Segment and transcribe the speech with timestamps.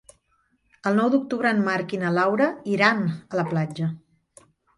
[0.91, 3.93] El nou d'octubre en Marc i na Laura iran a la platja.